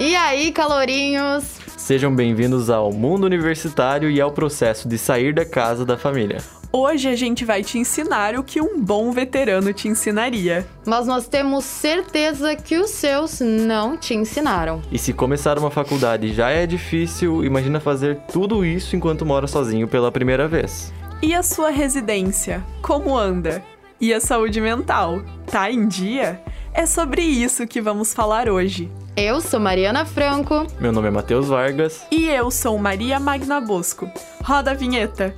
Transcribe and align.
E 0.00 0.14
aí, 0.14 0.52
calorinhos? 0.52 1.44
Sejam 1.76 2.14
bem-vindos 2.14 2.70
ao 2.70 2.92
mundo 2.92 3.24
universitário 3.24 4.10
e 4.10 4.20
ao 4.20 4.32
processo 4.32 4.88
de 4.88 4.96
sair 4.96 5.34
da 5.34 5.44
casa 5.44 5.84
da 5.84 5.98
família. 5.98 6.38
Hoje 6.76 7.08
a 7.08 7.14
gente 7.14 7.44
vai 7.44 7.62
te 7.62 7.78
ensinar 7.78 8.34
o 8.34 8.42
que 8.42 8.60
um 8.60 8.80
bom 8.80 9.12
veterano 9.12 9.72
te 9.72 9.86
ensinaria. 9.86 10.66
Mas 10.84 11.06
nós 11.06 11.28
temos 11.28 11.64
certeza 11.64 12.56
que 12.56 12.76
os 12.76 12.90
seus 12.90 13.38
não 13.38 13.96
te 13.96 14.12
ensinaram. 14.12 14.82
E 14.90 14.98
se 14.98 15.12
começar 15.12 15.56
uma 15.56 15.70
faculdade 15.70 16.32
já 16.32 16.50
é 16.50 16.66
difícil, 16.66 17.44
imagina 17.44 17.78
fazer 17.78 18.18
tudo 18.32 18.64
isso 18.64 18.96
enquanto 18.96 19.24
mora 19.24 19.46
sozinho 19.46 19.86
pela 19.86 20.10
primeira 20.10 20.48
vez. 20.48 20.92
E 21.22 21.32
a 21.32 21.44
sua 21.44 21.70
residência? 21.70 22.60
Como 22.82 23.16
anda? 23.16 23.62
E 24.00 24.12
a 24.12 24.18
saúde 24.18 24.60
mental? 24.60 25.22
Tá 25.46 25.70
em 25.70 25.86
dia? 25.86 26.42
É 26.72 26.86
sobre 26.86 27.22
isso 27.22 27.68
que 27.68 27.80
vamos 27.80 28.12
falar 28.12 28.48
hoje. 28.48 28.90
Eu 29.16 29.40
sou 29.40 29.60
Mariana 29.60 30.04
Franco. 30.04 30.66
Meu 30.80 30.90
nome 30.90 31.06
é 31.06 31.10
Matheus 31.12 31.46
Vargas. 31.46 32.04
E 32.10 32.26
eu 32.26 32.50
sou 32.50 32.76
Maria 32.78 33.20
Magna 33.20 33.60
Bosco. 33.60 34.10
Roda 34.42 34.72
a 34.72 34.74
vinheta. 34.74 35.32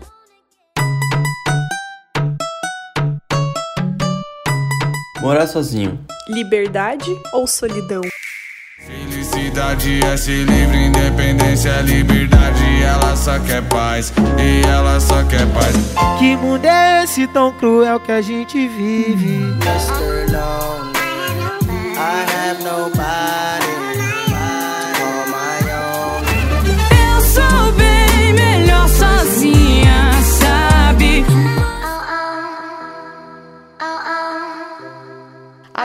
Morar 5.26 5.48
sozinho. 5.48 5.98
Liberdade 6.28 7.10
ou 7.32 7.48
solidão? 7.48 8.00
Felicidade 8.78 9.98
é 10.04 10.16
ser 10.16 10.44
livre, 10.44 10.86
independência 10.86 11.68
é 11.68 11.82
liberdade. 11.82 12.62
Ela 12.80 13.16
só 13.16 13.36
quer 13.40 13.60
paz, 13.62 14.12
e 14.38 14.64
ela 14.64 15.00
só 15.00 15.24
quer 15.24 15.44
paz. 15.52 15.74
Que 16.20 16.36
mundo 16.36 16.64
é 16.64 17.02
esse 17.02 17.26
tão 17.26 17.50
cruel 17.54 17.98
que 17.98 18.12
a 18.12 18.22
gente 18.22 18.68
vive? 18.68 19.38
Mr. 19.64 20.30
Lonely, 20.30 21.96
I 21.96 22.24
have 22.30 22.62
nobody. 22.62 23.65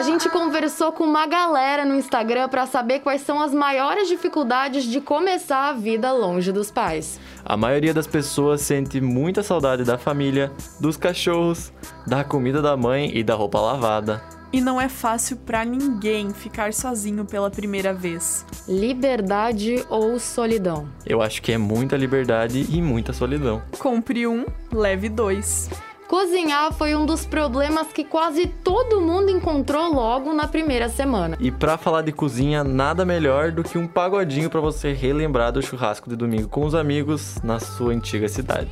A 0.01 0.03
gente 0.03 0.27
conversou 0.29 0.91
com 0.91 1.03
uma 1.03 1.27
galera 1.27 1.85
no 1.85 1.93
Instagram 1.93 2.49
para 2.49 2.65
saber 2.65 3.01
quais 3.01 3.21
são 3.21 3.39
as 3.39 3.53
maiores 3.53 4.07
dificuldades 4.07 4.83
de 4.85 4.99
começar 4.99 5.69
a 5.69 5.73
vida 5.73 6.11
longe 6.11 6.51
dos 6.51 6.71
pais. 6.71 7.19
A 7.45 7.55
maioria 7.55 7.93
das 7.93 8.07
pessoas 8.07 8.61
sente 8.61 8.99
muita 8.99 9.43
saudade 9.43 9.83
da 9.83 9.99
família, 9.99 10.51
dos 10.79 10.97
cachorros, 10.97 11.71
da 12.07 12.23
comida 12.23 12.63
da 12.63 12.75
mãe 12.75 13.15
e 13.15 13.23
da 13.23 13.35
roupa 13.35 13.59
lavada. 13.61 14.23
E 14.51 14.59
não 14.59 14.81
é 14.81 14.89
fácil 14.89 15.37
pra 15.37 15.63
ninguém 15.63 16.33
ficar 16.33 16.73
sozinho 16.73 17.23
pela 17.23 17.51
primeira 17.51 17.93
vez. 17.93 18.43
Liberdade 18.67 19.85
ou 19.87 20.17
solidão? 20.17 20.89
Eu 21.05 21.21
acho 21.21 21.43
que 21.43 21.51
é 21.51 21.59
muita 21.59 21.95
liberdade 21.95 22.65
e 22.71 22.81
muita 22.81 23.13
solidão. 23.13 23.61
Compre 23.77 24.25
um, 24.25 24.47
leve 24.73 25.09
dois. 25.09 25.69
Cozinhar 26.11 26.73
foi 26.73 26.93
um 26.93 27.05
dos 27.05 27.25
problemas 27.25 27.87
que 27.93 28.03
quase 28.03 28.45
todo 28.45 28.99
mundo 28.99 29.31
encontrou 29.31 29.93
logo 29.93 30.33
na 30.33 30.45
primeira 30.45 30.89
semana. 30.89 31.37
E 31.39 31.49
pra 31.49 31.77
falar 31.77 32.01
de 32.01 32.11
cozinha, 32.11 32.65
nada 32.65 33.05
melhor 33.05 33.49
do 33.49 33.63
que 33.63 33.77
um 33.77 33.87
pagodinho 33.87 34.49
pra 34.49 34.59
você 34.59 34.91
relembrar 34.91 35.53
do 35.53 35.61
churrasco 35.61 36.09
de 36.09 36.17
domingo 36.17 36.49
com 36.49 36.65
os 36.65 36.75
amigos 36.75 37.37
na 37.41 37.61
sua 37.61 37.93
antiga 37.93 38.27
cidade. 38.27 38.67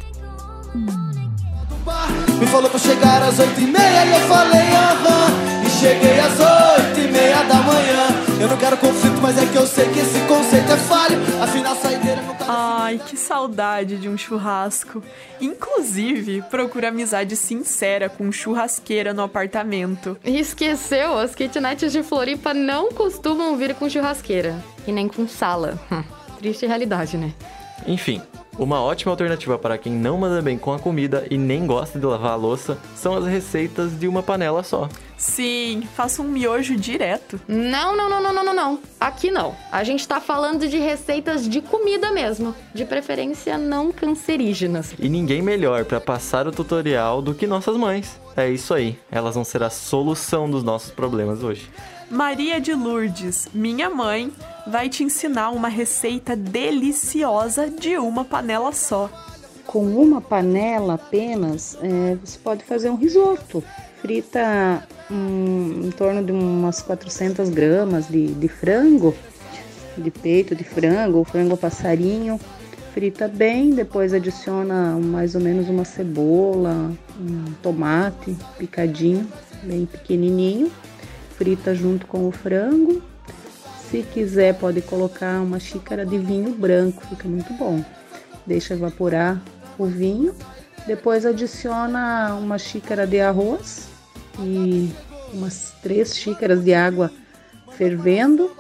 Me 2.38 2.46
falou 2.48 2.70
pra 2.70 2.78
chegar 2.78 3.24
às 3.24 3.40
oito 3.40 3.62
e 3.62 3.68
meia 3.68 4.06
e 4.06 4.12
eu 4.12 4.28
falei 4.28 4.68
aham. 4.74 5.66
E 5.66 5.70
cheguei 5.70 6.20
às 6.20 6.38
oito 6.38 7.00
e 7.00 7.10
meia 7.10 7.42
da 7.44 7.56
manhã. 7.56 8.08
Eu 8.42 8.50
não 8.50 8.58
quero 8.58 8.76
conflito, 8.76 9.22
mas 9.22 9.38
é 9.38 9.46
que 9.46 9.56
eu 9.56 9.66
sei 9.66 9.88
que 9.88 10.00
esse 10.00 10.20
conceito 10.28 10.74
é 10.74 10.78
falho. 10.78 11.18
Afinal. 11.42 11.70
Ai, 12.52 13.00
que 13.06 13.16
saudade 13.16 13.98
de 13.98 14.10
um 14.10 14.18
churrasco. 14.18 15.04
Inclusive, 15.40 16.42
procura 16.50 16.88
amizade 16.88 17.36
sincera 17.36 18.10
com 18.10 18.32
churrasqueira 18.32 19.14
no 19.14 19.22
apartamento. 19.22 20.18
E 20.24 20.40
esqueceu, 20.40 21.18
as 21.18 21.36
kitnets 21.36 21.92
de 21.92 22.02
Floripa 22.02 22.54
não 22.54 22.92
costumam 22.92 23.56
vir 23.56 23.76
com 23.76 23.88
churrasqueira. 23.88 24.64
E 24.88 24.92
nem 24.92 25.08
com 25.08 25.28
sala. 25.28 25.80
Triste 26.40 26.66
realidade, 26.66 27.18
né? 27.18 27.34
Enfim, 27.86 28.22
uma 28.60 28.82
ótima 28.82 29.12
alternativa 29.14 29.58
para 29.58 29.78
quem 29.78 29.94
não 29.94 30.18
manda 30.18 30.42
bem 30.42 30.58
com 30.58 30.74
a 30.74 30.78
comida 30.78 31.26
e 31.32 31.38
nem 31.38 31.66
gosta 31.66 31.98
de 31.98 32.06
lavar 32.06 32.34
a 32.34 32.36
louça 32.36 32.78
são 32.94 33.16
as 33.16 33.26
receitas 33.26 33.98
de 33.98 34.08
uma 34.08 34.22
panela 34.22 34.62
só. 34.64 34.90
Sim, 35.18 35.88
faça 35.96 36.22
um 36.22 36.28
miojo 36.28 36.76
direto. 36.76 37.40
Não, 37.48 37.96
não, 37.96 38.10
não, 38.10 38.22
não, 38.22 38.34
não, 38.34 38.44
não, 38.46 38.54
não. 38.54 38.80
Aqui 39.00 39.32
não. 39.32 39.56
A 39.72 39.84
gente 39.84 40.08
tá 40.08 40.22
falando 40.22 40.68
de 40.68 40.78
receitas 40.78 41.48
de 41.48 41.62
comida 41.62 42.12
mesmo. 42.12 42.54
De 42.74 42.86
preferência 42.86 43.58
não 43.58 43.92
cancerígenas. 43.92 44.94
E 45.00 45.10
ninguém 45.10 45.42
melhor 45.42 45.86
para 45.86 46.00
passar 46.00 46.48
o 46.48 46.52
tutorial 46.52 47.22
do 47.22 47.34
que 47.34 47.48
nossas 47.48 47.76
mães. 47.76 48.20
É 48.36 48.50
isso 48.50 48.74
aí, 48.74 48.98
elas 49.12 49.36
vão 49.36 49.44
ser 49.44 49.64
a 49.64 49.70
solução 49.70 50.50
dos 50.50 50.64
nossos 50.64 50.92
problemas 50.92 51.44
hoje. 51.44 51.70
Maria 52.10 52.60
de 52.60 52.74
Lourdes, 52.74 53.48
minha 53.54 53.88
mãe, 53.88 54.32
vai 54.66 54.90
te 54.90 55.04
ensinar 55.04 55.52
uma 55.52 55.68
receita 55.68 56.36
deliciosa 56.36 57.70
de 57.70 58.00
uma 58.00 58.26
panela 58.26 58.72
só. 58.72 59.08
Com 59.68 59.86
uma 59.86 60.20
panela 60.20 60.96
apenas, 60.96 61.78
é, 61.84 62.16
você 62.16 62.40
pode 62.40 62.64
fazer 62.64 62.90
um 62.90 62.96
risoto. 62.96 63.64
Frita 64.02 64.88
hum, 65.12 65.82
em 65.86 65.92
torno 65.92 66.26
de 66.26 66.32
umas 66.32 66.82
400 66.82 67.50
gramas 67.50 68.08
de, 68.08 68.34
de 68.34 68.48
frango, 68.48 69.14
de 69.96 70.10
peito 70.10 70.56
de 70.56 70.64
frango 70.64 71.20
ou 71.20 71.24
frango 71.24 71.56
passarinho. 71.56 72.40
Frita 72.92 73.28
bem, 73.28 73.70
depois 73.70 74.16
adiciona 74.16 74.98
mais 74.98 75.36
ou 75.36 75.42
menos 75.42 75.70
uma 75.70 75.86
cebola, 75.86 76.92
um 77.22 77.54
tomate 77.62 78.36
picadinho, 78.58 79.28
bem 79.62 79.86
pequenininho. 79.86 80.72
Frita 81.40 81.74
junto 81.74 82.06
com 82.06 82.28
o 82.28 82.32
frango. 82.32 83.02
Se 83.90 84.04
quiser, 84.04 84.56
pode 84.56 84.82
colocar 84.82 85.40
uma 85.40 85.58
xícara 85.58 86.06
de 86.06 86.18
vinho 86.18 86.54
branco, 86.54 87.02
fica 87.08 87.30
muito 87.30 87.54
bom. 87.54 87.82
Deixa 88.46 88.74
evaporar 88.74 89.42
o 89.78 89.86
vinho. 89.86 90.36
Depois 90.86 91.26
adiciona 91.26 92.36
uma 92.36 92.58
xícara 92.58 93.08
de 93.08 93.22
arroz 93.22 93.88
e 94.40 94.92
umas 95.34 95.74
três 95.82 96.14
xícaras 96.18 96.62
de 96.62 96.74
água 96.74 97.10
fervendo 97.78 98.52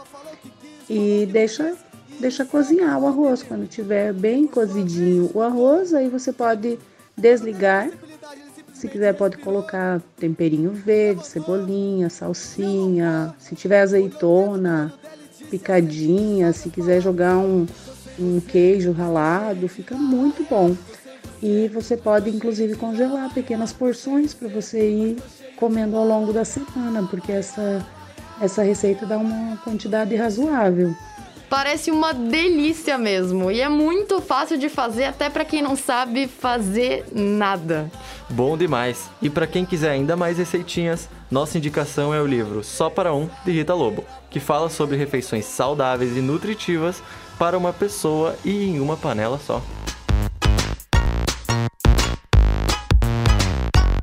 e 0.89 1.27
deixa 1.29 1.75
deixa 2.17 2.45
cozinhar 2.45 2.97
o 2.97 3.07
arroz. 3.07 3.43
Quando 3.43 3.67
tiver 3.67 4.13
bem 4.13 4.47
cozidinho 4.47 5.29
o 5.33 5.41
arroz, 5.41 5.93
aí 5.93 6.07
você 6.07 6.31
pode 6.31 6.79
desligar. 7.17 7.89
Se 8.79 8.87
quiser 8.87 9.13
pode 9.13 9.37
colocar 9.39 10.01
temperinho 10.17 10.71
verde, 10.71 11.27
cebolinha, 11.27 12.09
salsinha, 12.09 13.35
se 13.37 13.53
tiver 13.53 13.81
azeitona 13.81 14.93
picadinha, 15.51 16.53
se 16.53 16.69
quiser 16.69 17.01
jogar 17.01 17.35
um, 17.39 17.67
um 18.17 18.39
queijo 18.39 18.93
ralado, 18.93 19.67
fica 19.67 19.95
muito 19.95 20.47
bom. 20.49 20.77
E 21.43 21.67
você 21.67 21.97
pode 21.97 22.29
inclusive 22.29 22.75
congelar 22.75 23.33
pequenas 23.33 23.73
porções 23.73 24.33
para 24.33 24.47
você 24.47 24.89
ir 24.89 25.17
comendo 25.57 25.97
ao 25.97 26.07
longo 26.07 26.31
da 26.31 26.45
semana, 26.45 27.05
porque 27.09 27.33
essa, 27.33 27.85
essa 28.39 28.63
receita 28.63 29.05
dá 29.05 29.17
uma 29.17 29.57
quantidade 29.57 30.15
razoável. 30.15 30.95
Parece 31.49 31.89
uma 31.89 32.13
delícia 32.13 32.95
mesmo. 32.97 33.49
E 33.49 33.59
é 33.59 33.67
muito 33.67 34.21
fácil 34.21 34.57
de 34.57 34.69
fazer, 34.69 35.05
até 35.05 35.29
para 35.29 35.43
quem 35.43 35.63
não 35.63 35.75
sabe 35.75 36.27
fazer 36.27 37.05
nada. 37.11 37.91
Bom 38.29 38.55
demais! 38.55 39.09
E 39.19 39.29
para 39.29 39.47
quem 39.47 39.65
quiser 39.65 39.89
ainda 39.89 40.15
mais 40.15 40.37
receitinhas, 40.37 41.09
nossa 41.31 41.57
indicação 41.57 42.13
é 42.13 42.21
o 42.21 42.27
livro 42.27 42.63
Só 42.63 42.89
para 42.89 43.13
um, 43.13 43.27
de 43.43 43.51
Rita 43.51 43.73
Lobo, 43.73 44.05
que 44.29 44.39
fala 44.39 44.69
sobre 44.69 44.95
refeições 44.95 45.45
saudáveis 45.45 46.15
e 46.15 46.21
nutritivas 46.21 47.01
para 47.39 47.57
uma 47.57 47.73
pessoa 47.73 48.35
e 48.45 48.65
em 48.65 48.79
uma 48.79 48.95
panela 48.95 49.39
só. 49.39 49.59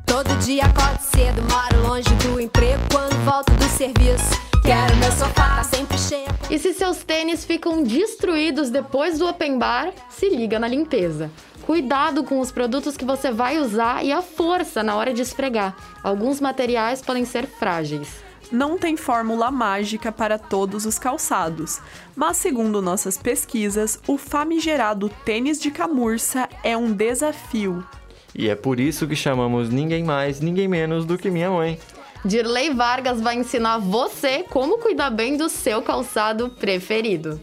Todo 0.05 0.37
dia 0.39 0.65
acordo 0.65 0.99
cedo, 0.99 1.41
moro 1.43 1.87
longe 1.87 2.09
do 2.15 2.41
emprego. 2.41 2.81
Quando 2.91 3.15
volto 3.23 3.53
do 3.53 3.69
serviço, 3.69 4.46
quero 4.67 4.97
meu 4.97 5.11
sofá, 5.13 5.55
tá 5.55 5.63
sempre 5.63 5.97
cheio. 5.97 6.27
E 6.49 6.59
se 6.59 6.73
seus 6.73 6.97
tênis 6.97 7.45
ficam 7.45 7.83
destruídos 7.83 8.69
depois 8.69 9.17
do 9.17 9.25
open 9.25 9.57
bar, 9.57 9.93
se 10.09 10.27
liga 10.27 10.59
na 10.59 10.67
limpeza. 10.67 11.31
Cuidado 11.65 12.21
com 12.25 12.41
os 12.41 12.51
produtos 12.51 12.97
que 12.97 13.05
você 13.05 13.31
vai 13.31 13.59
usar 13.59 14.03
e 14.03 14.11
a 14.11 14.21
força 14.21 14.83
na 14.83 14.97
hora 14.97 15.13
de 15.13 15.21
esfregar. 15.21 15.73
Alguns 16.03 16.41
materiais 16.41 17.01
podem 17.01 17.23
ser 17.23 17.47
frágeis. 17.47 18.09
não 18.51 18.77
tem 18.77 18.95
fórmula 18.97 19.51
mágica 19.51 20.09
para 20.11 20.37
todos 20.37 20.85
os 20.85 20.97
calçados, 20.99 21.81
mas 22.15 22.37
segundo 22.37 22.81
nossas 22.81 23.17
pesquisas, 23.17 23.99
o 24.07 24.17
famigerado 24.17 25.09
tênis 25.25 25.59
de 25.59 25.71
camurça 25.71 26.47
é 26.63 26.75
um 26.77 26.91
desafio. 26.91 27.85
E 28.33 28.49
é 28.49 28.55
por 28.55 28.79
isso 28.79 29.07
que 29.07 29.15
chamamos 29.15 29.69
ninguém 29.69 30.03
mais, 30.03 30.39
ninguém 30.39 30.67
menos 30.67 31.05
do 31.05 31.17
que 31.17 31.29
minha 31.29 31.49
mãe. 31.49 31.79
Dirley 32.25 32.73
Vargas 32.73 33.21
vai 33.21 33.35
ensinar 33.35 33.77
você 33.77 34.43
como 34.43 34.79
cuidar 34.79 35.11
bem 35.11 35.37
do 35.37 35.47
seu 35.49 35.81
calçado 35.81 36.49
preferido. 36.49 37.39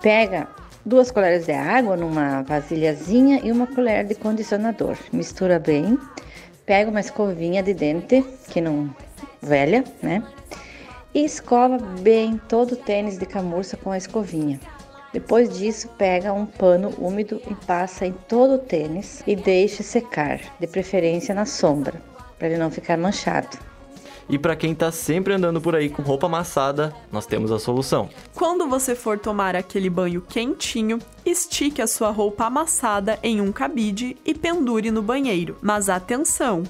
Pega 0.00 0.48
duas 0.84 1.10
colheres 1.10 1.46
de 1.46 1.52
água 1.52 1.96
numa 1.96 2.42
vasilhazinha 2.42 3.40
e 3.44 3.52
uma 3.52 3.66
colher 3.66 4.04
de 4.04 4.14
condicionador. 4.14 4.96
Mistura 5.12 5.58
bem. 5.58 5.98
Pega 6.66 6.90
uma 6.90 7.00
escovinha 7.00 7.62
de 7.62 7.72
dente, 7.72 8.24
que 8.50 8.60
não 8.60 8.94
velha, 9.40 9.84
né? 10.02 10.22
E 11.14 11.24
escova 11.24 11.78
bem 11.78 12.40
todo 12.48 12.72
o 12.72 12.76
tênis 12.76 13.18
de 13.18 13.26
camurça 13.26 13.76
com 13.76 13.90
a 13.90 13.98
escovinha. 13.98 14.60
Depois 15.12 15.58
disso, 15.58 15.88
pega 15.98 16.32
um 16.32 16.46
pano 16.46 16.92
úmido 16.98 17.40
e 17.50 17.54
passa 17.66 18.06
em 18.06 18.12
todo 18.12 18.54
o 18.54 18.58
tênis 18.58 19.22
e 19.26 19.36
deixe 19.36 19.82
secar, 19.82 20.40
de 20.58 20.66
preferência 20.66 21.34
na 21.34 21.44
sombra, 21.44 22.00
para 22.38 22.48
ele 22.48 22.56
não 22.56 22.70
ficar 22.70 22.96
manchado. 22.96 23.71
E 24.28 24.38
para 24.38 24.56
quem 24.56 24.74
tá 24.74 24.90
sempre 24.90 25.34
andando 25.34 25.60
por 25.60 25.74
aí 25.74 25.88
com 25.88 26.02
roupa 26.02 26.26
amassada, 26.26 26.94
nós 27.10 27.26
temos 27.26 27.50
a 27.50 27.58
solução. 27.58 28.08
Quando 28.34 28.66
você 28.66 28.94
for 28.94 29.18
tomar 29.18 29.54
aquele 29.54 29.90
banho 29.90 30.20
quentinho, 30.20 30.98
estique 31.24 31.82
a 31.82 31.86
sua 31.86 32.10
roupa 32.10 32.46
amassada 32.46 33.18
em 33.22 33.40
um 33.40 33.52
cabide 33.52 34.16
e 34.24 34.34
pendure 34.34 34.90
no 34.90 35.02
banheiro. 35.02 35.56
Mas 35.60 35.88
atenção! 35.88 36.62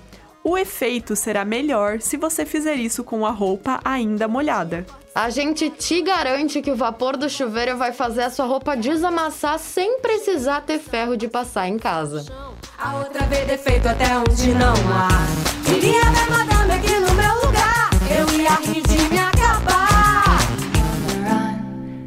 O 0.45 0.59
efeito 0.59 1.15
será 1.15 1.45
melhor 1.45 2.01
se 2.01 2.17
você 2.17 2.45
fizer 2.45 2.75
isso 2.75 3.05
com 3.05 3.25
a 3.25 3.31
roupa 3.31 3.79
ainda 3.85 4.27
molhada. 4.27 4.85
A 5.15 5.31
gente 5.31 5.71
te 5.71 6.03
garante 6.03 6.61
que 6.61 6.71
o 6.71 6.77
vapor 6.77 7.17
do 7.17 7.31
chuveiro 7.31 7.77
vai 7.77 7.93
fazer 7.93 8.23
a 8.23 8.31
sua 8.31 8.47
roupa 8.47 8.77
desamassar 8.77 9.59
sem 9.59 10.01
precisar 10.01 10.63
ter 10.63 10.81
ferro 10.81 11.17
de 11.17 11.29
passar 11.29 11.69
em 11.69 11.79
casa. 11.79 12.25
A 12.77 12.97
outra 12.97 13.25
vê 13.27 13.45
defeito 13.45 13.89
até 13.89 14.17
onde 14.19 14.53
não 14.55 14.75
há. 14.91 15.62
Queria 15.73 16.03
ver 16.11 16.31
madame 16.31 16.75
aqui 16.75 16.93
no 17.01 17.15
meu 17.15 17.35
lugar. 17.47 17.89
Eu 18.11 18.29
ia 18.39 18.57
rir 18.57 18.83
de 18.83 19.09
me 19.09 19.19
acabar. 19.19 20.39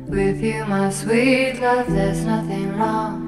With 0.08 0.40
you, 0.40 0.66
my 0.68 0.92
sweet 0.92 1.60
love, 1.60 1.92
there's 1.92 2.24
nothing 2.24 2.78
wrong. 2.78 3.25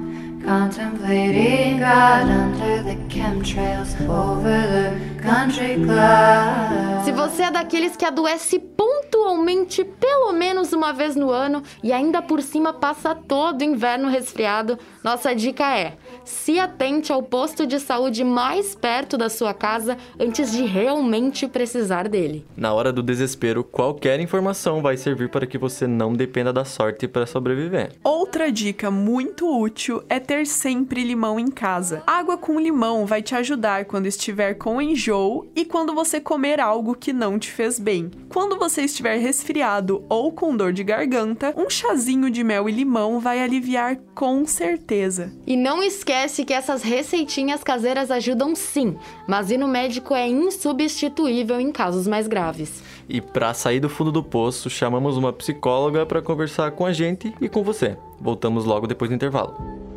Contemplating 0.48 1.76
God 1.76 2.26
under 2.26 2.82
the 2.82 2.96
chemtrails 3.10 3.94
over 4.08 4.62
the 4.66 5.22
country 5.22 5.74
club. 5.74 7.04
Se 7.04 7.12
você 7.12 7.42
é 7.42 7.50
daqueles 7.50 7.94
que 7.96 8.04
adoece 8.06 8.58
pontualmente 8.58 9.84
pelo 9.84 10.32
menos 10.32 10.72
uma 10.72 10.90
vez 10.92 11.14
no 11.14 11.30
ano 11.30 11.62
e 11.82 11.92
ainda 11.92 12.22
por 12.22 12.40
cima 12.40 12.72
passa 12.72 13.14
todo 13.14 13.60
o 13.60 13.64
inverno 13.64 14.08
resfriado, 14.08 14.78
nossa 15.04 15.34
dica 15.34 15.76
é: 15.76 15.98
se 16.24 16.58
atente 16.58 17.12
ao 17.12 17.22
posto 17.22 17.66
de 17.66 17.78
saúde 17.78 18.24
mais 18.24 18.74
perto 18.74 19.18
da 19.18 19.28
sua 19.28 19.52
casa 19.52 19.98
antes 20.18 20.50
de 20.50 20.64
realmente 20.64 21.46
precisar 21.46 22.08
dele. 22.08 22.46
Na 22.56 22.72
hora 22.72 22.90
do 22.90 23.02
desespero, 23.02 23.62
qualquer 23.62 24.18
informação 24.18 24.80
vai 24.80 24.96
servir 24.96 25.28
para 25.28 25.46
que 25.46 25.58
você 25.58 25.86
não 25.86 26.14
dependa 26.14 26.54
da 26.54 26.64
sorte 26.64 27.06
para 27.06 27.26
sobreviver. 27.26 27.92
Outra 28.02 28.50
dica 28.50 28.90
muito 28.90 29.46
útil 29.60 30.02
é 30.08 30.18
ter 30.18 30.37
sempre 30.46 31.02
limão 31.02 31.38
em 31.38 31.48
casa. 31.48 32.02
Água 32.06 32.36
com 32.36 32.60
limão 32.60 33.06
vai 33.06 33.22
te 33.22 33.34
ajudar 33.34 33.84
quando 33.84 34.06
estiver 34.06 34.54
com 34.54 34.80
enjoo 34.80 35.46
e 35.54 35.64
quando 35.64 35.94
você 35.94 36.20
comer 36.20 36.60
algo 36.60 36.94
que 36.94 37.12
não 37.12 37.38
te 37.38 37.50
fez 37.50 37.78
bem. 37.78 38.10
Quando 38.28 38.58
você 38.58 38.82
estiver 38.82 39.18
resfriado 39.18 40.04
ou 40.08 40.32
com 40.32 40.56
dor 40.56 40.72
de 40.72 40.84
garganta, 40.84 41.54
um 41.56 41.70
chazinho 41.70 42.30
de 42.30 42.44
mel 42.44 42.68
e 42.68 42.72
limão 42.72 43.20
vai 43.20 43.42
aliviar 43.42 43.96
com 44.14 44.46
certeza. 44.46 45.32
E 45.46 45.56
não 45.56 45.82
esquece 45.82 46.44
que 46.44 46.52
essas 46.52 46.82
receitinhas 46.82 47.64
caseiras 47.64 48.10
ajudam 48.10 48.54
sim, 48.54 48.96
mas 49.26 49.50
ir 49.50 49.58
no 49.58 49.68
médico 49.68 50.14
é 50.14 50.28
insubstituível 50.28 51.60
em 51.60 51.72
casos 51.72 52.06
mais 52.06 52.26
graves. 52.28 52.82
E 53.08 53.20
para 53.20 53.54
sair 53.54 53.80
do 53.80 53.88
fundo 53.88 54.12
do 54.12 54.22
poço, 54.22 54.68
chamamos 54.68 55.16
uma 55.16 55.32
psicóloga 55.32 56.04
para 56.04 56.20
conversar 56.20 56.72
com 56.72 56.84
a 56.84 56.92
gente 56.92 57.32
e 57.40 57.48
com 57.48 57.62
você. 57.62 57.96
Voltamos 58.20 58.64
logo 58.64 58.86
depois 58.86 59.08
do 59.08 59.14
intervalo. 59.14 59.87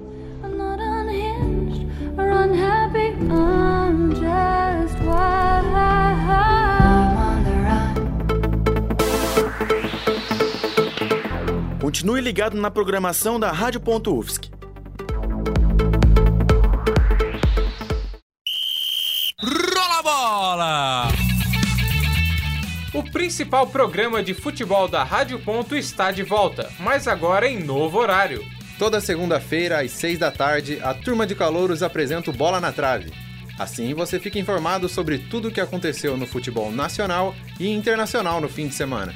Continue 11.91 12.21
ligado 12.21 12.57
na 12.57 12.71
programação 12.71 13.39
da 13.39 13.51
Rádio.UFSC. 13.51 14.49
Rola 19.43 19.99
a 19.99 20.01
bola! 20.01 21.07
O 22.93 23.03
principal 23.11 23.67
programa 23.67 24.23
de 24.23 24.33
futebol 24.33 24.87
da 24.87 25.03
Rádio 25.03 25.37
Ponto 25.39 25.75
está 25.75 26.11
de 26.11 26.23
volta, 26.23 26.71
mas 26.79 27.07
agora 27.07 27.47
em 27.47 27.63
novo 27.63 27.99
horário. 27.99 28.41
Toda 28.81 28.99
segunda-feira, 28.99 29.79
às 29.79 29.91
6 29.91 30.17
da 30.17 30.31
tarde, 30.31 30.79
a 30.81 30.91
turma 30.91 31.27
de 31.27 31.35
calouros 31.35 31.83
apresenta 31.83 32.31
o 32.31 32.33
Bola 32.33 32.59
na 32.59 32.71
Trave. 32.71 33.13
Assim 33.59 33.93
você 33.93 34.19
fica 34.19 34.39
informado 34.39 34.89
sobre 34.89 35.19
tudo 35.19 35.49
o 35.49 35.51
que 35.51 35.61
aconteceu 35.61 36.17
no 36.17 36.25
futebol 36.25 36.71
nacional 36.71 37.35
e 37.59 37.69
internacional 37.69 38.41
no 38.41 38.49
fim 38.49 38.67
de 38.67 38.73
semana. 38.73 39.13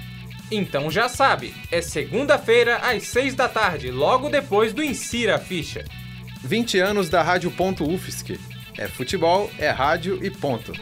Então 0.52 0.92
já 0.92 1.10
sabe, 1.10 1.52
é 1.72 1.82
segunda-feira 1.82 2.78
às 2.78 3.08
6 3.08 3.34
da 3.34 3.50
tarde, 3.50 3.90
logo 3.90 4.30
depois 4.30 4.72
do 4.72 4.84
Insira 4.84 5.38
a 5.38 5.40
Ficha. 5.40 5.84
20 6.44 6.78
anos 6.78 7.10
da 7.10 7.24
Rádio.UFSC. 7.24 8.40
É 8.78 8.88
futebol, 8.88 9.50
é 9.58 9.72
rádio 9.72 10.24
e 10.24 10.30
ponto. 10.30 10.74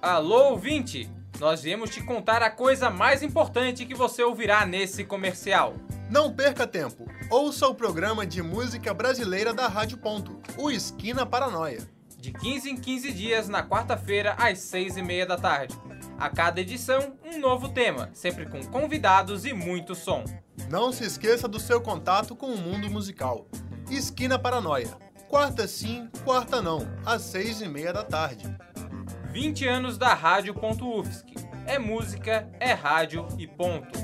Alô, 0.00 0.52
ouvinte! 0.52 1.10
Nós 1.42 1.60
viemos 1.60 1.90
te 1.90 2.00
contar 2.00 2.40
a 2.40 2.48
coisa 2.48 2.88
mais 2.88 3.20
importante 3.20 3.84
que 3.84 3.96
você 3.96 4.22
ouvirá 4.22 4.64
nesse 4.64 5.02
comercial. 5.02 5.74
Não 6.08 6.32
perca 6.32 6.68
tempo. 6.68 7.04
Ouça 7.28 7.66
o 7.66 7.74
programa 7.74 8.24
de 8.24 8.40
música 8.40 8.94
brasileira 8.94 9.52
da 9.52 9.66
Rádio 9.66 9.98
Ponto, 9.98 10.40
o 10.56 10.70
Esquina 10.70 11.26
Paranoia. 11.26 11.80
De 12.16 12.30
15 12.30 12.70
em 12.70 12.76
15 12.76 13.12
dias, 13.12 13.48
na 13.48 13.66
quarta-feira, 13.66 14.36
às 14.38 14.60
6 14.60 14.98
e 14.98 15.02
meia 15.02 15.26
da 15.26 15.36
tarde. 15.36 15.76
A 16.16 16.30
cada 16.30 16.60
edição, 16.60 17.16
um 17.24 17.40
novo 17.40 17.70
tema, 17.70 18.08
sempre 18.14 18.46
com 18.46 18.64
convidados 18.66 19.44
e 19.44 19.52
muito 19.52 19.96
som. 19.96 20.22
Não 20.70 20.92
se 20.92 21.02
esqueça 21.02 21.48
do 21.48 21.58
seu 21.58 21.80
contato 21.80 22.36
com 22.36 22.54
o 22.54 22.56
mundo 22.56 22.88
musical. 22.88 23.48
Esquina 23.90 24.38
Paranoia. 24.38 24.96
Quarta 25.28 25.66
sim, 25.66 26.08
quarta 26.24 26.62
não, 26.62 26.86
às 27.04 27.22
seis 27.22 27.60
e 27.60 27.68
meia 27.68 27.92
da 27.92 28.04
tarde. 28.04 28.44
20 29.32 29.66
anos 29.66 29.96
da 29.96 30.12
Rádio.UFSC. 30.12 31.24
É 31.66 31.78
música, 31.78 32.46
é 32.60 32.74
rádio 32.74 33.26
e 33.38 33.46
ponto. 33.46 33.98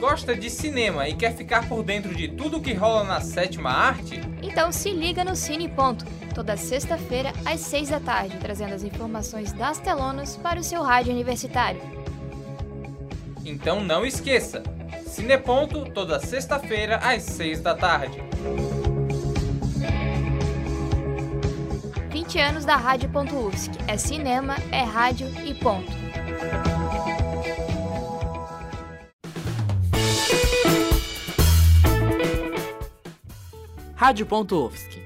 Gosta 0.00 0.34
de 0.34 0.50
cinema 0.50 1.08
e 1.08 1.14
quer 1.14 1.36
ficar 1.36 1.68
por 1.68 1.84
dentro 1.84 2.12
de 2.12 2.26
tudo 2.26 2.60
que 2.60 2.74
rola 2.74 3.04
na 3.04 3.20
sétima 3.20 3.70
arte? 3.70 4.20
Então 4.42 4.72
se 4.72 4.90
liga 4.90 5.22
no 5.22 5.36
Cine 5.36 5.68
Ponto, 5.68 6.04
toda 6.34 6.56
sexta-feira 6.56 7.32
às 7.44 7.60
seis 7.60 7.90
da 7.90 8.00
tarde, 8.00 8.36
trazendo 8.38 8.74
as 8.74 8.82
informações 8.82 9.52
das 9.52 9.78
telonas 9.78 10.36
para 10.36 10.58
o 10.58 10.64
seu 10.64 10.82
rádio 10.82 11.12
universitário. 11.12 11.80
Então 13.44 13.80
não 13.80 14.04
esqueça, 14.04 14.64
Cineponto 15.10 15.84
toda 15.90 16.20
sexta-feira 16.20 16.98
às 16.98 17.24
seis 17.24 17.60
da 17.60 17.74
tarde. 17.74 18.22
20 22.10 22.38
anos 22.38 22.64
da 22.64 22.76
Rádio.UFSC. 22.76 23.72
É 23.88 23.98
cinema, 23.98 24.54
é 24.70 24.84
rádio 24.84 25.26
e 25.44 25.52
ponto. 25.52 25.90
Rádio.UFSC. 33.96 35.02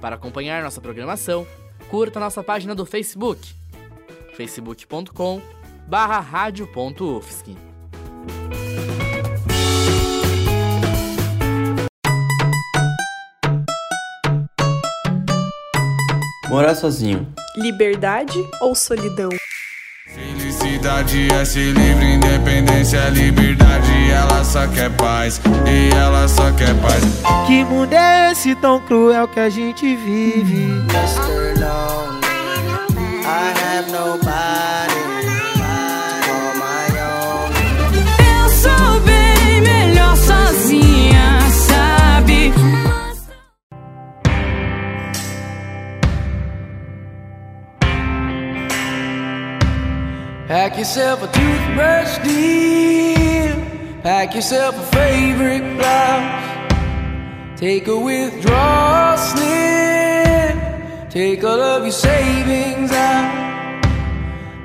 Para 0.00 0.16
acompanhar 0.16 0.62
nossa 0.62 0.80
programação, 0.80 1.46
curta 1.90 2.18
nossa 2.18 2.42
página 2.42 2.74
do 2.74 2.86
Facebook, 2.86 3.54
facebook.com 4.34 5.42
barra 5.86 6.18
Morar 16.58 16.74
sozinho. 16.74 17.24
Liberdade 17.56 18.36
ou 18.60 18.74
solidão? 18.74 19.28
Felicidade 20.12 21.32
é 21.32 21.44
ser 21.44 21.72
livre, 21.72 22.14
independência 22.14 22.96
é 22.96 23.10
liberdade. 23.10 24.10
Ela 24.10 24.42
só 24.42 24.66
quer 24.66 24.90
paz, 24.96 25.40
e 25.64 25.94
ela 25.94 26.26
só 26.26 26.50
quer 26.50 26.74
paz. 26.82 27.04
Que 27.46 27.62
mundo 27.62 27.92
é 27.92 28.32
esse 28.32 28.56
tão 28.56 28.80
cruel 28.80 29.28
que 29.28 29.38
a 29.38 29.48
gente 29.48 29.94
vive? 29.94 30.64
Mr. 30.64 31.60
Lonely, 31.60 33.22
I 33.22 33.54
have 33.56 33.92
nobody. 33.92 34.67
Pack 50.48 50.78
yourself 50.78 51.22
a 51.22 51.26
toothbrush, 51.26 52.16
dear. 52.24 53.54
Pack 54.02 54.34
yourself 54.34 54.74
a 54.78 54.96
favorite 54.96 55.76
blouse. 55.76 57.60
Take 57.60 57.86
a 57.86 57.98
withdrawal 57.98 59.18
slip. 59.18 60.56
Take 61.10 61.44
all 61.44 61.60
of 61.60 61.82
your 61.82 61.92
savings 61.92 62.90
out. 62.92 63.84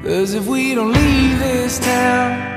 Cause 0.05 0.33
if 0.33 0.47
we 0.47 0.73
don't 0.73 0.93
leave 0.93 1.39
this 1.39 1.79
town, 1.79 2.52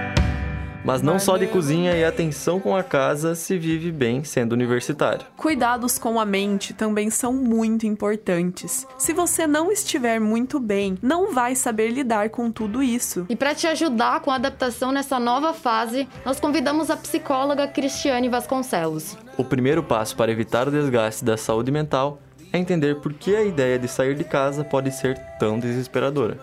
Mas 0.87 1.02
não 1.02 1.19
só 1.19 1.37
de 1.37 1.49
cozinha 1.49 1.97
e 1.97 2.05
atenção 2.05 2.61
com 2.61 2.76
a 2.76 2.83
casa 2.85 3.35
se 3.35 3.59
vive 3.59 3.90
bem 3.90 4.23
sendo 4.23 4.52
universitário. 4.52 5.26
Cuidados 5.37 5.99
com 5.99 6.21
a 6.21 6.25
mente 6.25 6.73
também 6.73 7.11
são 7.11 7.33
muito 7.33 7.85
importantes. 7.85 8.87
Se 8.97 9.12
você 9.12 9.49
não 9.49 9.73
estiver 9.73 10.21
muito 10.21 10.61
bem, 10.61 10.97
não 11.02 11.33
vai 11.33 11.57
saber 11.57 11.88
lidar 11.88 12.31
com 12.31 12.52
tudo 12.52 12.85
isso. 12.85 13.26
E 13.28 13.35
para 13.35 13.52
te 13.52 13.66
ajudar 13.66 14.21
com 14.21 14.31
a 14.31 14.37
adaptação 14.37 14.93
nessa 14.93 15.19
nova 15.19 15.52
fase, 15.52 16.09
nós 16.25 16.38
convidamos 16.38 16.88
a 16.88 16.97
psicóloga 16.97 17.66
Cristiane 17.66 18.28
Vasconcelos. 18.28 19.19
O 19.37 19.43
primeiro 19.43 19.83
passo 19.83 20.14
para 20.14 20.31
evitar 20.31 20.69
o 20.69 20.71
desgaste 20.71 21.25
da 21.25 21.37
saúde 21.37 21.73
mental 21.73 22.21
é 22.52 22.59
entender 22.59 23.00
por 23.00 23.12
que 23.12 23.35
a 23.35 23.43
ideia 23.43 23.76
de 23.76 23.88
sair 23.88 24.14
de 24.14 24.23
casa 24.23 24.62
pode 24.62 24.93
ser 24.93 25.19
tão 25.40 25.59
desesperadora. 25.59 26.38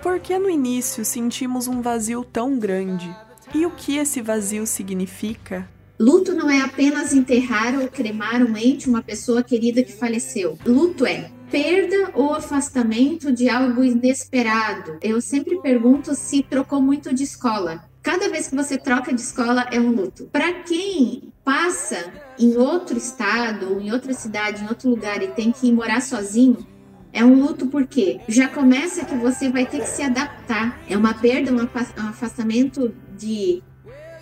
Por 0.00 0.20
que 0.20 0.38
no 0.38 0.48
início 0.48 1.04
sentimos 1.04 1.66
um 1.66 1.82
vazio 1.82 2.22
tão 2.22 2.60
grande? 2.60 3.12
E 3.54 3.64
o 3.64 3.70
que 3.70 3.96
esse 3.96 4.20
vazio 4.20 4.66
significa? 4.66 5.68
Luto 5.98 6.32
não 6.32 6.48
é 6.48 6.60
apenas 6.60 7.12
enterrar 7.12 7.78
ou 7.80 7.88
cremar 7.88 8.42
um 8.42 8.56
ente, 8.56 8.88
uma 8.88 9.02
pessoa 9.02 9.42
querida 9.42 9.82
que 9.82 9.92
faleceu. 9.92 10.56
Luto 10.64 11.04
é 11.04 11.30
perda 11.50 12.10
ou 12.14 12.34
afastamento 12.34 13.32
de 13.32 13.48
algo 13.48 13.82
inesperado. 13.82 14.98
Eu 15.02 15.20
sempre 15.20 15.60
pergunto 15.60 16.14
se 16.14 16.42
trocou 16.42 16.80
muito 16.80 17.12
de 17.12 17.24
escola. 17.24 17.82
Cada 18.02 18.28
vez 18.28 18.48
que 18.48 18.54
você 18.54 18.78
troca 18.78 19.12
de 19.12 19.20
escola 19.20 19.66
é 19.72 19.80
um 19.80 19.90
luto. 19.90 20.26
Para 20.26 20.52
quem 20.62 21.32
passa 21.42 22.12
em 22.38 22.56
outro 22.56 22.96
estado, 22.96 23.80
em 23.80 23.90
outra 23.90 24.12
cidade, 24.12 24.62
em 24.62 24.68
outro 24.68 24.88
lugar 24.88 25.22
e 25.22 25.28
tem 25.28 25.50
que 25.50 25.68
ir 25.68 25.72
morar 25.72 26.00
sozinho, 26.00 26.66
é 27.12 27.24
um 27.24 27.42
luto 27.42 27.66
porque 27.66 28.20
já 28.28 28.48
começa 28.48 29.04
que 29.04 29.14
você 29.16 29.50
vai 29.50 29.66
ter 29.66 29.80
que 29.80 29.88
se 29.88 30.02
adaptar. 30.02 30.78
É 30.88 30.96
uma 30.96 31.14
perda, 31.14 31.50
um 31.52 32.08
afastamento 32.08 32.94
de 33.18 33.62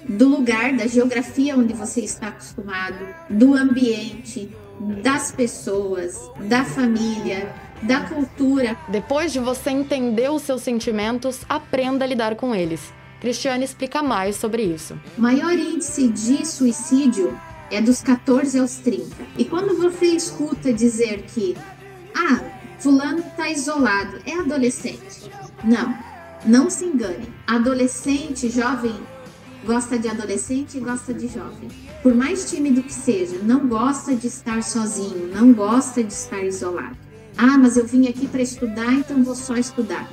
do 0.09 0.29
lugar, 0.29 0.73
da 0.76 0.87
geografia 0.87 1.57
onde 1.57 1.73
você 1.73 2.00
está 2.00 2.29
acostumado, 2.29 2.99
do 3.29 3.55
ambiente, 3.55 4.49
das 5.03 5.33
pessoas, 5.33 6.17
da 6.49 6.65
família, 6.65 7.53
da 7.83 8.00
cultura. 8.00 8.76
Depois 8.88 9.33
de 9.33 9.41
você 9.41 9.71
entender 9.71 10.31
os 10.31 10.43
seus 10.43 10.62
sentimentos, 10.62 11.41
aprenda 11.49 12.05
a 12.05 12.09
lidar 12.09 12.37
com 12.37 12.55
eles. 12.55 12.93
Cristiane 13.21 13.65
explica 13.65 14.03
mais 14.03 14.37
sobre 14.37 14.62
isso. 14.62 14.99
maior 15.17 15.53
índice 15.53 16.09
de 16.09 16.47
suicídio 16.47 17.38
é 17.71 17.81
dos 17.81 18.03
14 18.03 18.59
aos 18.59 18.76
30. 18.76 19.17
E 19.37 19.45
quando 19.45 19.76
você 19.76 20.07
escuta 20.07 20.73
dizer 20.73 21.23
que, 21.23 21.57
ah, 22.15 22.41
fulano 22.79 23.19
está 23.19 23.50
isolado, 23.50 24.21
é 24.25 24.35
adolescente. 24.35 25.31
Não, 25.65 25.97
não 26.47 26.71
se 26.71 26.85
engane. 26.85 27.29
Adolescente, 27.47 28.49
jovem, 28.49 28.95
gosta 29.65 29.99
de 29.99 30.09
adolescente 30.09 30.79
e 30.79 30.81
gosta 30.81 31.12
de 31.12 31.26
jovem. 31.26 31.69
Por 32.03 32.15
mais 32.15 32.49
tímido 32.49 32.83
que 32.83 32.95
seja, 32.95 33.38
não 33.43 33.67
gosta 33.67 34.15
de 34.15 34.29
estar 34.29 34.62
sozinho, 34.62 35.29
não 35.35 35.53
gosta 35.53 36.03
de 36.05 36.12
estar 36.12 36.43
isolado. 36.45 36.97
Ah, 37.37 37.59
mas 37.59 37.76
eu 37.76 37.87
vim 37.87 38.09
aqui 38.09 38.26
para 38.29 38.41
estudar, 38.41 38.93
então 38.93 39.23
vou 39.23 39.35
só 39.35 39.57
estudar. 39.57 40.09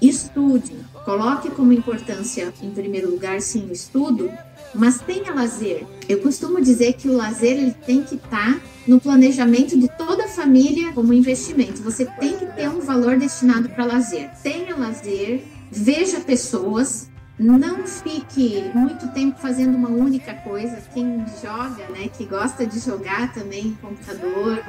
Estude, 0.00 0.74
coloque 1.04 1.50
como 1.50 1.72
importância 1.72 2.52
em 2.62 2.70
primeiro 2.70 3.10
lugar 3.10 3.40
sim 3.42 3.68
o 3.68 3.72
estudo, 3.72 4.30
mas 4.74 5.00
tenha 5.00 5.34
lazer. 5.34 5.84
Eu 6.08 6.20
costumo 6.20 6.60
dizer 6.60 6.94
que 6.94 7.08
o 7.08 7.16
lazer 7.16 7.58
ele 7.58 7.74
tem 7.86 8.02
que 8.02 8.14
estar 8.14 8.58
no 8.86 9.00
planejamento 9.00 9.78
de 9.78 9.88
toda 9.88 10.24
a 10.24 10.28
família 10.28 10.92
como 10.92 11.12
investimento. 11.12 11.82
Você 11.82 12.06
tem 12.18 12.36
que 12.36 12.46
ter 12.46 12.68
um 12.68 12.80
valor 12.80 13.18
destinado 13.18 13.68
para 13.68 13.84
lazer. 13.84 14.30
Tenha 14.42 14.59
lazer, 14.80 15.44
veja 15.70 16.20
pessoas, 16.20 17.10
não 17.38 17.86
fique 17.86 18.70
muito 18.74 19.08
tempo 19.14 19.40
fazendo 19.40 19.74
uma 19.74 19.88
única 19.88 20.34
coisa. 20.34 20.76
Quem 20.92 21.24
joga, 21.40 21.88
né, 21.88 22.08
que 22.08 22.26
gosta 22.26 22.66
de 22.66 22.78
jogar 22.78 23.32
também 23.32 23.78
computador, 23.80 24.62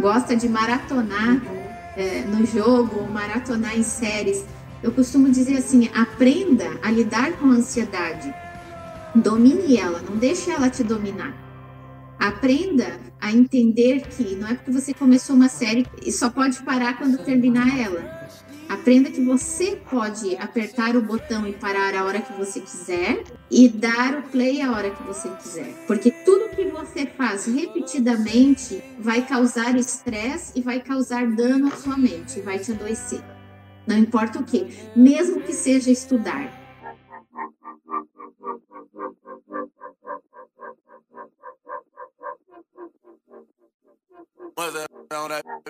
gosta 0.00 0.34
de 0.34 0.48
maratonar 0.48 1.40
é, 1.96 2.22
no 2.22 2.44
jogo, 2.44 3.08
maratonar 3.08 3.78
em 3.78 3.84
séries. 3.84 4.44
Eu 4.82 4.90
costumo 4.90 5.30
dizer 5.30 5.58
assim: 5.58 5.88
aprenda 5.94 6.66
a 6.82 6.90
lidar 6.90 7.32
com 7.34 7.46
a 7.46 7.54
ansiedade. 7.54 8.34
Domine 9.14 9.76
ela, 9.76 10.00
não 10.00 10.16
deixe 10.16 10.50
ela 10.50 10.68
te 10.68 10.82
dominar. 10.82 11.32
Aprenda 12.18 12.98
a 13.20 13.32
entender 13.32 14.08
que 14.08 14.34
não 14.34 14.48
é 14.48 14.54
porque 14.54 14.72
você 14.72 14.92
começou 14.92 15.36
uma 15.36 15.48
série 15.48 15.86
e 16.04 16.10
só 16.10 16.28
pode 16.28 16.60
parar 16.64 16.98
quando 16.98 17.24
terminar 17.24 17.78
ela. 17.78 18.17
Aprenda 18.68 19.10
que 19.10 19.20
você 19.20 19.76
pode 19.90 20.36
apertar 20.36 20.94
o 20.94 21.00
botão 21.00 21.46
e 21.48 21.54
parar 21.54 21.94
a 21.94 22.04
hora 22.04 22.20
que 22.20 22.32
você 22.34 22.60
quiser 22.60 23.24
e 23.50 23.66
dar 23.66 24.18
o 24.18 24.22
play 24.24 24.60
a 24.60 24.72
hora 24.72 24.90
que 24.90 25.02
você 25.04 25.28
quiser. 25.30 25.72
Porque 25.86 26.10
tudo 26.10 26.50
que 26.50 26.64
você 26.66 27.06
faz 27.06 27.46
repetidamente 27.46 28.82
vai 28.98 29.26
causar 29.26 29.74
estresse 29.74 30.52
e 30.54 30.60
vai 30.60 30.80
causar 30.80 31.26
dano 31.26 31.68
à 31.68 31.76
sua 31.76 31.96
mente, 31.96 32.40
vai 32.40 32.58
te 32.58 32.72
adoecer. 32.72 33.22
Não 33.86 33.96
importa 33.96 34.38
o 34.38 34.44
que, 34.44 34.66
mesmo 34.94 35.40
que 35.40 35.54
seja 35.54 35.90
estudar. 35.90 36.52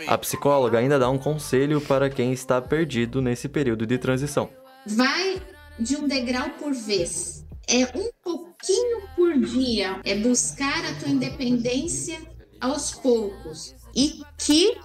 A 0.07 0.19
psicóloga 0.19 0.79
ainda 0.79 0.99
dá 0.99 1.09
um 1.11 1.19
conselho 1.19 1.81
para 1.81 2.11
quem 2.11 2.33
está 2.33 2.61
perdido 2.61 3.21
nesse 3.21 3.49
período 3.49 3.87
de 3.87 3.99
transição. 3.99 4.51
Vai 4.87 5.43
de 5.79 5.97
um 5.97 6.07
degrau 6.07 6.51
por 6.51 6.73
vez. 6.75 7.45
É 7.69 7.85
um 7.97 8.11
pouquinho 8.23 9.03
por 9.15 9.39
dia. 9.39 10.01
É 10.05 10.17
buscar 10.17 10.85
a 10.85 10.95
tua 10.95 11.09
independência 11.09 12.21
aos 12.61 12.93
poucos. 12.93 13.75
E 13.95 14.23
que 14.39 14.77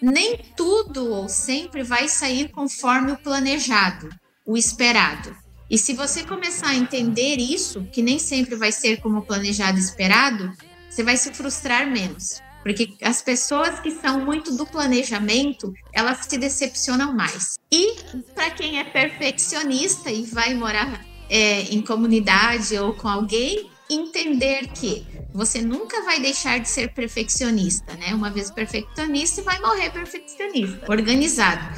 nem 0.00 0.38
tudo 0.56 1.12
ou 1.12 1.28
sempre 1.28 1.82
vai 1.82 2.08
sair 2.08 2.50
conforme 2.50 3.12
o 3.12 3.18
planejado, 3.18 4.08
o 4.46 4.56
esperado. 4.56 5.34
E 5.70 5.76
se 5.76 5.92
você 5.92 6.24
começar 6.24 6.68
a 6.68 6.76
entender 6.76 7.36
isso, 7.36 7.84
que 7.92 8.00
nem 8.00 8.18
sempre 8.18 8.56
vai 8.56 8.72
ser 8.72 9.00
como 9.00 9.22
planejado 9.22 9.76
e 9.76 9.80
esperado, 9.80 10.52
você 10.88 11.02
vai 11.02 11.16
se 11.16 11.32
frustrar 11.34 11.90
menos. 11.90 12.40
Porque 12.62 12.94
as 13.02 13.22
pessoas 13.22 13.80
que 13.80 13.90
são 13.90 14.24
muito 14.24 14.56
do 14.56 14.66
planejamento, 14.66 15.72
elas 15.92 16.26
se 16.26 16.36
decepcionam 16.36 17.14
mais. 17.14 17.58
E 17.70 17.96
para 18.34 18.50
quem 18.50 18.78
é 18.78 18.84
perfeccionista 18.84 20.10
e 20.10 20.24
vai 20.24 20.54
morar 20.54 21.04
é, 21.30 21.62
em 21.62 21.80
comunidade 21.80 22.76
ou 22.78 22.94
com 22.94 23.08
alguém, 23.08 23.70
entender 23.90 24.68
que 24.68 25.06
você 25.32 25.60
nunca 25.60 26.02
vai 26.02 26.20
deixar 26.20 26.58
de 26.58 26.68
ser 26.68 26.92
perfeccionista, 26.92 27.94
né? 27.94 28.14
Uma 28.14 28.30
vez 28.30 28.50
perfeccionista, 28.50 29.42
vai 29.42 29.58
morrer 29.60 29.90
perfeccionista, 29.90 30.90
organizado. 30.90 31.74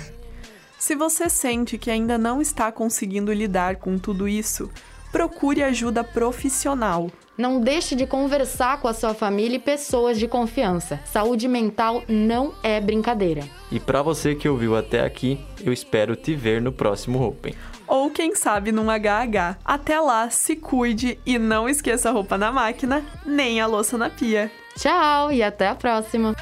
Se 0.79 0.95
você 0.97 1.29
sente 1.29 1.77
que 1.77 1.91
ainda 1.91 2.17
não 2.17 2.41
está 2.41 2.73
conseguindo 2.73 3.33
lidar 3.33 3.77
com 3.77 3.99
tudo 3.99 4.27
isso, 4.27 4.71
procure 5.13 5.63
ajuda 5.63 6.03
profissional. 6.03 7.11
Não 7.41 7.59
deixe 7.59 7.97
de 7.97 8.07
conversar 8.07 8.83
com 8.83 8.87
a 8.87 8.93
sua 8.93 9.15
família 9.15 9.57
e 9.57 9.59
pessoas 9.59 10.19
de 10.19 10.29
confiança. 10.29 11.01
Saúde 11.07 11.49
mental 11.49 12.03
não 12.07 12.53
é 12.63 12.79
brincadeira. 12.79 13.43
E 13.73 13.81
para 13.81 14.03
você 14.03 14.35
que 14.35 14.47
ouviu 14.47 14.77
até 14.77 15.03
aqui, 15.03 15.43
eu 15.65 15.73
espero 15.73 16.15
te 16.15 16.35
ver 16.35 16.61
no 16.61 16.71
próximo 16.71 17.27
Open. 17.27 17.55
Ou 17.87 18.11
quem 18.11 18.35
sabe 18.35 18.71
num 18.73 18.91
HH. 18.91 19.57
Até 19.65 19.99
lá, 19.99 20.29
se 20.29 20.55
cuide 20.55 21.19
e 21.25 21.39
não 21.39 21.67
esqueça 21.67 22.11
a 22.11 22.13
roupa 22.13 22.37
na 22.37 22.53
máquina, 22.53 23.03
nem 23.25 23.59
a 23.59 23.67
louça 23.67 23.97
na 23.97 24.11
pia. 24.11 24.53
Tchau 24.77 25.33
e 25.33 25.43
até 25.43 25.69
a 25.69 25.75
próxima. 25.75 26.37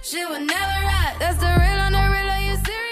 She 0.00 0.24
would 0.24 0.46
never 0.46 0.86
us. 0.86 1.18
That's 1.18 1.38
the 1.38 1.46
real 1.46 1.80
on 1.80 1.92
the 1.92 1.98
real? 1.98 2.27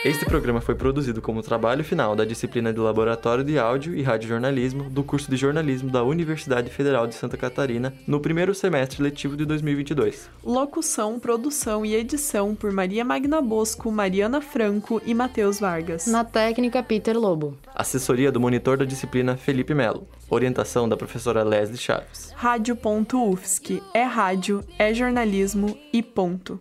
Este 0.06 0.24
programa 0.24 0.60
foi 0.60 0.76
produzido 0.76 1.20
como 1.20 1.42
trabalho 1.42 1.82
final 1.82 2.14
da 2.14 2.24
disciplina 2.24 2.72
de 2.72 2.78
Laboratório 2.78 3.42
de 3.42 3.58
Áudio 3.58 3.92
e 3.92 4.04
Radiojornalismo 4.04 4.88
do 4.88 5.02
curso 5.02 5.28
de 5.28 5.36
Jornalismo 5.36 5.90
da 5.90 6.04
Universidade 6.04 6.70
Federal 6.70 7.08
de 7.08 7.16
Santa 7.16 7.36
Catarina 7.36 7.92
no 8.06 8.20
primeiro 8.20 8.54
semestre 8.54 9.02
letivo 9.02 9.36
de 9.36 9.44
2022. 9.44 10.30
Locução, 10.44 11.18
produção 11.18 11.84
e 11.84 11.96
edição 11.96 12.54
por 12.54 12.70
Maria 12.70 13.04
Magna 13.04 13.42
Bosco, 13.42 13.90
Mariana 13.90 14.40
Franco 14.40 15.02
e 15.04 15.12
Matheus 15.12 15.58
Vargas. 15.58 16.06
Na 16.06 16.22
técnica, 16.22 16.84
Peter 16.84 17.18
Lobo. 17.18 17.58
Assessoria 17.74 18.30
do 18.30 18.38
monitor 18.38 18.76
da 18.76 18.84
disciplina 18.84 19.36
Felipe 19.36 19.74
Melo. 19.74 20.06
Orientação 20.30 20.88
da 20.88 20.96
professora 20.96 21.42
Leslie 21.42 21.78
Chaves. 21.78 22.30
Rádio.UFSC. 22.36 23.82
É 23.92 24.04
rádio, 24.04 24.62
é 24.78 24.94
jornalismo 24.94 25.76
e 25.92 26.00
ponto. 26.00 26.60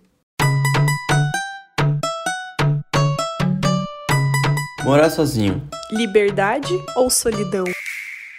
Morar 4.86 5.10
sozinho. 5.10 5.68
Liberdade 5.92 6.72
ou 6.96 7.10
solidão? 7.10 7.66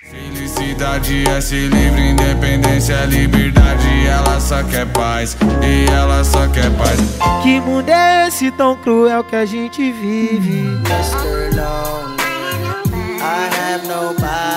Felicidade 0.09 1.29
é 1.29 1.41
ser 1.41 1.69
livre, 1.69 2.11
independência 2.11 2.93
é 2.93 3.07
liberdade. 3.07 4.07
Ela 4.07 4.39
só 4.39 4.63
quer 4.63 4.87
paz, 4.93 5.37
e 5.61 5.91
ela 5.91 6.23
só 6.23 6.47
quer 6.47 6.71
paz. 6.79 7.01
Que 7.43 7.61
mundo 7.61 7.89
é 7.89 8.29
esse 8.29 8.53
tão 8.53 8.77
cruel 8.77 9.25
que 9.25 9.35
a 9.35 9.45
gente 9.45 9.91
vive? 9.91 10.61
Mr. 10.87 11.57
Lonely, 11.57 13.19
I 13.21 13.51
have 13.53 13.89
nobody. 13.89 14.56